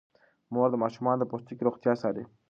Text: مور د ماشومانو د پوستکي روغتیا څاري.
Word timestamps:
مور 0.53 0.69
د 0.71 0.75
ماشومانو 0.83 1.19
د 1.21 1.25
پوستکي 1.31 1.63
روغتیا 1.67 1.93
څاري. 2.01 2.23